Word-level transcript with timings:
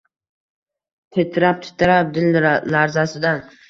Titrab-titrab 1.13 2.13
dil 2.19 2.43
larzasidan 2.43 3.45